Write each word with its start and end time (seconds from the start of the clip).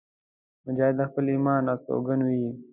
مجاهد 0.65 0.95
د 0.97 1.01
خپل 1.09 1.25
ایمان 1.33 1.63
استوګن 1.73 2.19
وي. 2.23 2.47